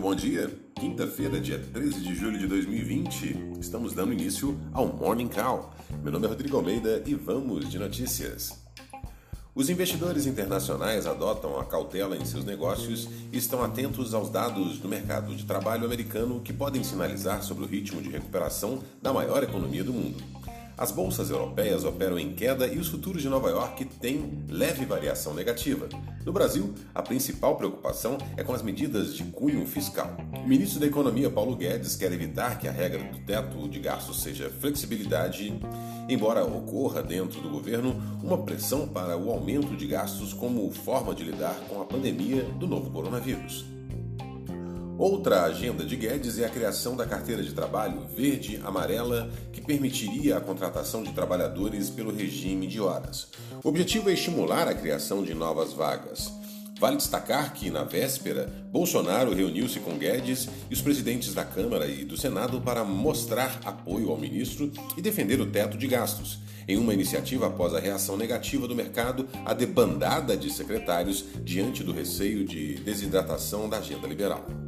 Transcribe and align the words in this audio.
bom 0.00 0.14
dia. 0.14 0.50
Quinta-feira, 0.74 1.40
dia 1.40 1.58
13 1.58 2.00
de 2.00 2.14
julho 2.14 2.38
de 2.38 2.46
2020, 2.46 3.56
estamos 3.60 3.94
dando 3.94 4.12
início 4.12 4.58
ao 4.74 4.86
Morning 4.86 5.26
Call. 5.26 5.72
Meu 6.02 6.12
nome 6.12 6.26
é 6.26 6.28
Rodrigo 6.28 6.56
Almeida 6.58 7.02
e 7.06 7.14
vamos 7.14 7.68
de 7.68 7.78
notícias. 7.78 8.62
Os 9.54 9.70
investidores 9.70 10.26
internacionais 10.26 11.06
adotam 11.06 11.58
a 11.58 11.64
cautela 11.64 12.14
em 12.14 12.24
seus 12.26 12.44
negócios 12.44 13.08
e 13.32 13.38
estão 13.38 13.64
atentos 13.64 14.12
aos 14.12 14.28
dados 14.28 14.78
do 14.78 14.88
mercado 14.88 15.34
de 15.34 15.44
trabalho 15.44 15.86
americano 15.86 16.40
que 16.40 16.52
podem 16.52 16.84
sinalizar 16.84 17.42
sobre 17.42 17.64
o 17.64 17.66
ritmo 17.66 18.02
de 18.02 18.10
recuperação 18.10 18.82
da 19.00 19.14
maior 19.14 19.42
economia 19.42 19.82
do 19.82 19.94
mundo. 19.94 20.22
As 20.80 20.90
bolsas 20.90 21.28
europeias 21.28 21.84
operam 21.84 22.18
em 22.18 22.32
queda 22.32 22.66
e 22.66 22.78
os 22.78 22.88
futuros 22.88 23.20
de 23.20 23.28
Nova 23.28 23.50
York 23.50 23.84
têm 24.00 24.46
leve 24.48 24.86
variação 24.86 25.34
negativa. 25.34 25.86
No 26.24 26.32
Brasil, 26.32 26.74
a 26.94 27.02
principal 27.02 27.54
preocupação 27.56 28.16
é 28.34 28.42
com 28.42 28.54
as 28.54 28.62
medidas 28.62 29.14
de 29.14 29.22
cunho 29.24 29.66
fiscal. 29.66 30.16
O 30.42 30.48
ministro 30.48 30.80
da 30.80 30.86
Economia, 30.86 31.28
Paulo 31.28 31.54
Guedes, 31.54 31.96
quer 31.96 32.10
evitar 32.12 32.58
que 32.58 32.66
a 32.66 32.72
regra 32.72 33.04
do 33.04 33.18
teto 33.26 33.68
de 33.68 33.78
gastos 33.78 34.22
seja 34.22 34.48
flexibilidade, 34.48 35.52
embora 36.08 36.46
ocorra 36.46 37.02
dentro 37.02 37.42
do 37.42 37.50
governo 37.50 37.94
uma 38.22 38.38
pressão 38.38 38.88
para 38.88 39.18
o 39.18 39.30
aumento 39.30 39.76
de 39.76 39.86
gastos 39.86 40.32
como 40.32 40.72
forma 40.72 41.14
de 41.14 41.24
lidar 41.24 41.60
com 41.68 41.82
a 41.82 41.84
pandemia 41.84 42.42
do 42.58 42.66
novo 42.66 42.90
coronavírus. 42.90 43.79
Outra 45.00 45.44
agenda 45.44 45.82
de 45.82 45.96
Guedes 45.96 46.38
é 46.38 46.44
a 46.44 46.50
criação 46.50 46.94
da 46.94 47.06
carteira 47.06 47.42
de 47.42 47.54
trabalho 47.54 48.06
verde-amarela, 48.14 49.30
que 49.50 49.58
permitiria 49.58 50.36
a 50.36 50.40
contratação 50.42 51.02
de 51.02 51.10
trabalhadores 51.14 51.88
pelo 51.88 52.14
regime 52.14 52.66
de 52.66 52.82
horas. 52.82 53.28
O 53.64 53.68
objetivo 53.70 54.10
é 54.10 54.12
estimular 54.12 54.68
a 54.68 54.74
criação 54.74 55.24
de 55.24 55.32
novas 55.32 55.72
vagas. 55.72 56.30
Vale 56.78 56.98
destacar 56.98 57.54
que, 57.54 57.70
na 57.70 57.82
véspera, 57.82 58.52
Bolsonaro 58.70 59.32
reuniu-se 59.32 59.80
com 59.80 59.96
Guedes 59.96 60.46
e 60.68 60.74
os 60.74 60.82
presidentes 60.82 61.32
da 61.32 61.46
Câmara 61.46 61.86
e 61.86 62.04
do 62.04 62.18
Senado 62.18 62.60
para 62.60 62.84
mostrar 62.84 63.58
apoio 63.64 64.10
ao 64.10 64.18
ministro 64.18 64.70
e 64.98 65.00
defender 65.00 65.40
o 65.40 65.46
teto 65.46 65.78
de 65.78 65.86
gastos, 65.86 66.40
em 66.68 66.76
uma 66.76 66.92
iniciativa 66.92 67.46
após 67.46 67.74
a 67.74 67.80
reação 67.80 68.18
negativa 68.18 68.68
do 68.68 68.76
mercado 68.76 69.26
à 69.46 69.54
debandada 69.54 70.36
de 70.36 70.52
secretários 70.52 71.24
diante 71.42 71.82
do 71.82 71.90
receio 71.90 72.44
de 72.44 72.74
desidratação 72.80 73.66
da 73.66 73.78
agenda 73.78 74.06
liberal. 74.06 74.59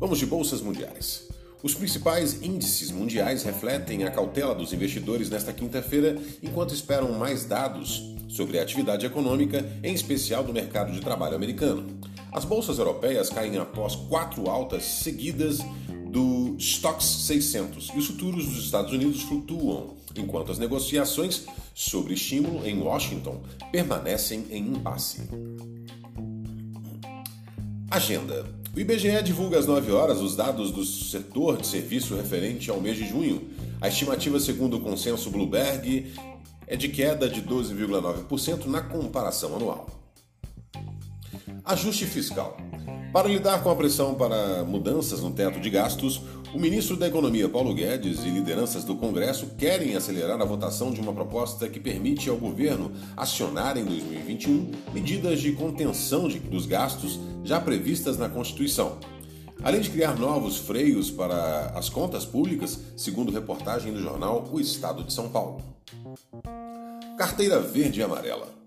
Vamos 0.00 0.18
de 0.18 0.24
bolsas 0.24 0.62
mundiais. 0.62 1.28
Os 1.62 1.74
principais 1.74 2.40
índices 2.42 2.90
mundiais 2.90 3.42
refletem 3.42 4.04
a 4.04 4.10
cautela 4.10 4.54
dos 4.54 4.72
investidores 4.72 5.28
nesta 5.28 5.52
quinta-feira, 5.52 6.16
enquanto 6.42 6.72
esperam 6.72 7.12
mais 7.12 7.44
dados 7.44 8.02
sobre 8.26 8.58
a 8.58 8.62
atividade 8.62 9.04
econômica, 9.04 9.62
em 9.82 9.92
especial 9.92 10.42
do 10.42 10.54
mercado 10.54 10.90
de 10.90 11.02
trabalho 11.02 11.36
americano. 11.36 12.00
As 12.32 12.46
bolsas 12.46 12.78
europeias 12.78 13.28
caem 13.28 13.58
após 13.58 13.94
quatro 13.94 14.48
altas 14.48 14.84
seguidas 14.84 15.58
do 16.06 16.56
Stoxx 16.58 17.04
600 17.26 17.90
e 17.94 17.98
os 17.98 18.06
futuros 18.06 18.46
dos 18.46 18.64
Estados 18.64 18.94
Unidos 18.94 19.20
flutuam, 19.20 19.96
enquanto 20.16 20.50
as 20.50 20.58
negociações 20.58 21.44
sobre 21.74 22.14
estímulo 22.14 22.66
em 22.66 22.80
Washington 22.80 23.42
permanecem 23.70 24.46
em 24.50 24.66
impasse. 24.68 25.28
Agenda 27.90 28.59
o 28.74 28.78
IBGE 28.78 29.22
divulga 29.22 29.58
às 29.58 29.66
9 29.66 29.90
horas 29.92 30.20
os 30.20 30.36
dados 30.36 30.70
do 30.70 30.84
setor 30.84 31.56
de 31.56 31.66
serviço 31.66 32.14
referente 32.14 32.70
ao 32.70 32.80
mês 32.80 32.96
de 32.96 33.08
junho. 33.08 33.48
A 33.80 33.88
estimativa, 33.88 34.38
segundo 34.38 34.76
o 34.76 34.80
consenso 34.80 35.30
Bloomberg, 35.30 36.12
é 36.66 36.76
de 36.76 36.88
queda 36.88 37.28
de 37.28 37.42
12,9% 37.42 38.66
na 38.66 38.80
comparação 38.80 39.56
anual. 39.56 39.88
Ajuste 41.64 42.06
fiscal. 42.06 42.56
Para 43.12 43.28
lidar 43.28 43.62
com 43.62 43.70
a 43.70 43.76
pressão 43.76 44.14
para 44.14 44.62
mudanças 44.62 45.20
no 45.20 45.32
teto 45.32 45.58
de 45.58 45.68
gastos, 45.68 46.22
o 46.52 46.58
ministro 46.58 46.96
da 46.96 47.06
Economia 47.06 47.48
Paulo 47.48 47.72
Guedes 47.72 48.24
e 48.24 48.28
lideranças 48.28 48.82
do 48.82 48.96
Congresso 48.96 49.46
querem 49.56 49.94
acelerar 49.94 50.40
a 50.40 50.44
votação 50.44 50.90
de 50.90 51.00
uma 51.00 51.12
proposta 51.12 51.68
que 51.68 51.78
permite 51.78 52.28
ao 52.28 52.36
governo 52.36 52.90
acionar 53.16 53.76
em 53.76 53.84
2021 53.84 54.70
medidas 54.92 55.40
de 55.40 55.52
contenção 55.52 56.28
de, 56.28 56.40
dos 56.40 56.66
gastos 56.66 57.20
já 57.44 57.60
previstas 57.60 58.18
na 58.18 58.28
Constituição. 58.28 58.98
Além 59.62 59.80
de 59.80 59.90
criar 59.90 60.18
novos 60.18 60.56
freios 60.56 61.10
para 61.10 61.66
as 61.74 61.88
contas 61.88 62.24
públicas, 62.24 62.80
segundo 62.96 63.30
reportagem 63.30 63.92
do 63.92 64.00
jornal 64.00 64.48
O 64.50 64.58
Estado 64.58 65.04
de 65.04 65.12
São 65.12 65.28
Paulo. 65.28 65.62
Carteira 67.16 67.60
Verde 67.60 68.00
e 68.00 68.02
Amarela. 68.02 68.59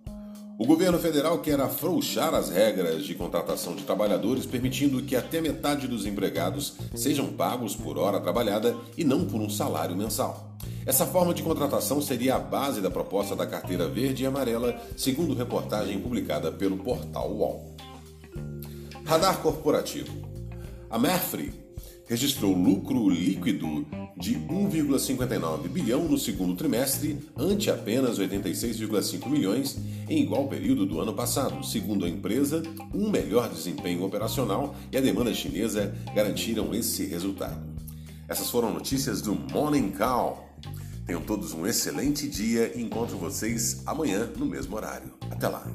O 0.58 0.68
governo 0.68 1.00
federal 1.00 1.40
quer 1.40 1.60
afrouxar 1.60 2.34
as 2.36 2.50
regras 2.50 3.04
de 3.04 3.16
contratação 3.16 3.76
de 3.76 3.84
trabalhadores, 3.84 4.46
permitindo 4.46 5.02
que 5.02 5.16
até 5.16 5.42
metade 5.42 5.88
dos 5.88 6.06
empregados 6.06 6.76
sejam 6.94 7.34
pagos 7.34 7.76
por 7.76 7.98
hora 7.98 8.20
trabalhada 8.20 8.76
e 8.96 9.04
não 9.04 9.26
por 9.26 9.42
um 9.42 9.50
salário 9.50 9.96
mensal. 9.96 10.56
Essa 10.86 11.08
forma 11.08 11.34
de 11.34 11.42
contratação 11.42 12.00
seria 12.00 12.36
a 12.36 12.40
base 12.40 12.82
da 12.82 12.92
proposta 12.92 13.36
da 13.36 13.48
carteira 13.48 13.88
verde 13.88 14.24
e 14.24 14.26
amarela, 14.28 14.80
segundo 14.96 15.34
reportagem 15.34 16.00
publicada 16.00 16.52
pelo 16.52 16.78
portal 16.78 17.32
UOL. 17.32 17.76
Radar 19.06 19.40
corporativo. 19.40 20.12
A 20.88 21.00
Merfrey 21.00 21.52
registrou 22.08 22.54
lucro 22.54 23.10
líquido 23.10 23.86
de 24.18 24.36
1,59 24.36 25.68
bilhão 25.68 26.04
no 26.08 26.18
segundo 26.18 26.56
trimestre, 26.56 27.18
ante 27.36 27.70
apenas 27.70 28.20
86,5 28.20 29.28
milhões 29.30 29.78
em 30.10 30.22
igual 30.22 30.48
período 30.48 30.86
do 30.86 31.00
ano 31.00 31.14
passado. 31.14 31.66
Segundo 31.66 32.06
a 32.06 32.10
empresa, 32.10 32.62
um 32.94 33.10
melhor 33.10 33.50
desempenho 33.50 34.04
operacional 34.04 34.76
e 34.92 34.98
a 34.98 35.02
demanda 35.02 35.34
chinesa 35.34 35.94
garantiram 36.14 36.74
esse 36.74 37.06
resultado. 37.06 37.62
Essas 38.28 38.50
foram 38.50 38.74
notícias 38.74 39.22
do 39.22 39.36
Morning 39.36 39.92
Call. 39.92 40.50
Tenham 41.06 41.22
todos 41.22 41.54
um 41.54 41.68
excelente 41.68 42.28
dia 42.28 42.72
e 42.76 42.82
encontro 42.82 43.18
vocês 43.18 43.82
amanhã 43.86 44.30
no 44.38 44.46
mesmo 44.46 44.76
horário. 44.76 45.12
Até 45.30 45.48
lá! 45.48 45.68